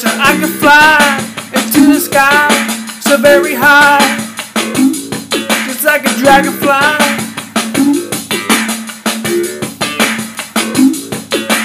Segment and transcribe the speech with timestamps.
[0.00, 2.48] dragonfly into the sky,
[3.00, 4.00] so very high,
[5.66, 6.68] just like a dragonfly.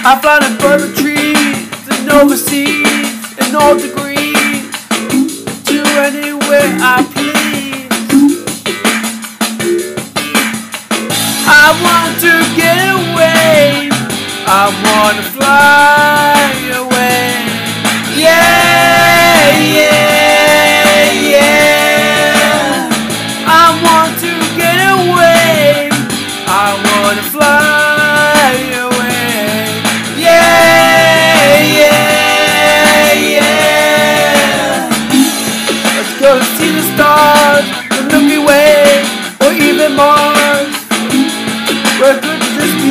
[0.03, 4.71] I fly in further trees and overseas in all degrees
[5.65, 7.89] to anywhere I please.
[11.47, 13.80] I want to get away.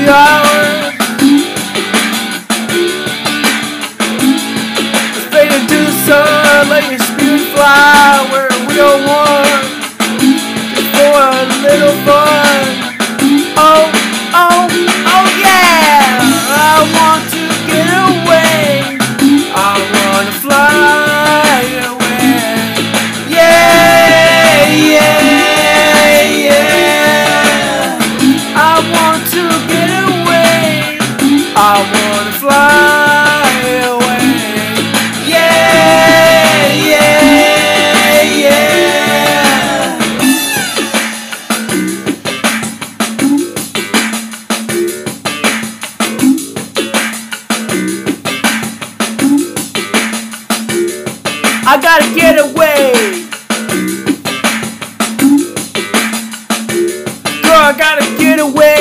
[0.07, 0.30] This
[51.73, 52.93] I gotta get away.
[57.43, 58.80] Girl, I gotta get away.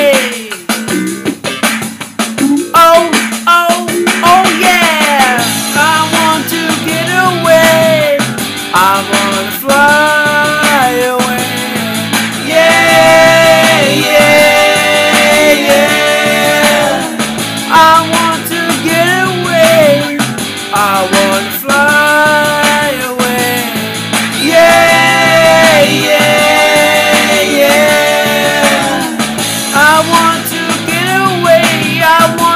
[30.11, 32.01] Want to get away.
[32.01, 32.48] I want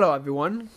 [0.00, 0.70] Hello, everyone.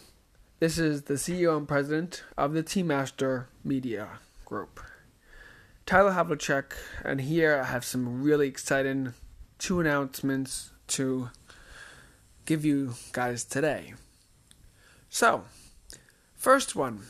[0.59, 4.81] This is the CEO and President of the Team Master Media Group.
[5.85, 6.73] Tyler Havlicek,
[7.05, 9.13] and here I have some really exciting
[9.59, 11.29] two announcements to
[12.43, 13.93] give you guys today.
[15.09, 15.45] So,
[16.35, 17.03] first one,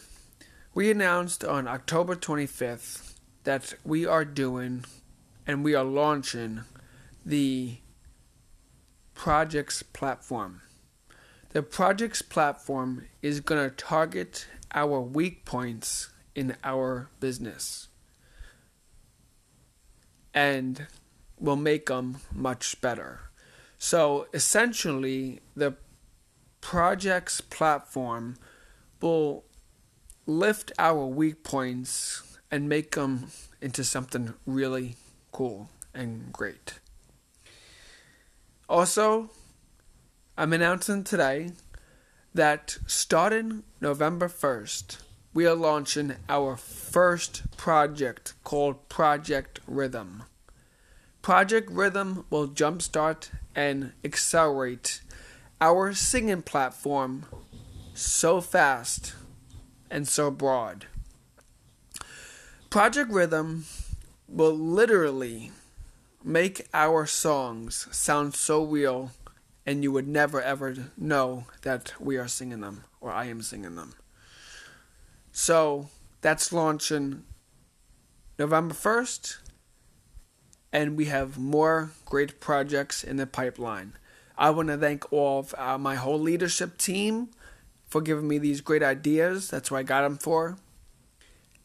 [0.76, 4.86] we announced on October 25th that we are doing
[5.48, 6.62] and we are launching
[7.26, 7.78] the
[9.16, 10.62] Projects platform.
[11.54, 17.90] The Projects platform is going to target our weak points in our business
[20.34, 20.88] and
[21.40, 23.30] will make them much better.
[23.78, 25.76] So essentially, the
[26.60, 28.38] projects platform
[29.00, 29.44] will
[30.26, 33.28] lift our weak points and make them
[33.62, 34.96] into something really
[35.32, 36.80] cool and great.
[38.68, 39.30] Also,
[40.36, 41.52] I'm announcing today
[42.34, 44.98] that starting November 1st,
[45.32, 50.24] we are launching our first project called Project Rhythm.
[51.22, 55.02] Project Rhythm will jumpstart and accelerate
[55.62, 57.28] our singing platform
[57.94, 59.14] so fast
[59.92, 60.88] and so broad.
[62.72, 63.66] Project Rhythm
[64.28, 65.52] will literally
[66.24, 69.12] make our songs sound so real
[69.66, 73.76] and you would never ever know that we are singing them or I am singing
[73.76, 73.94] them.
[75.32, 75.90] So
[76.22, 77.24] that's launching
[78.40, 79.38] November 1st,
[80.72, 83.94] and we have more great projects in the pipeline.
[84.38, 87.30] I want to thank all of uh, my whole leadership team
[87.88, 89.50] for giving me these great ideas.
[89.50, 90.58] That's what I got them for,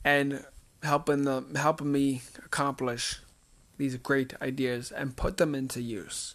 [0.05, 0.45] and
[0.83, 3.21] helping the helping me accomplish
[3.79, 6.35] these great ideas and put them into use.